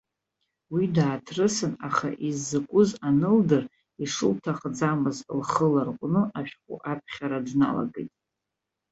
[0.73, 3.63] Уи дааҭрысын, аха иззакәыз анылдыр,
[4.03, 8.13] ишылҭахӡамыз лхы ларҟәны ашәҟәы аԥхьара дналагеит.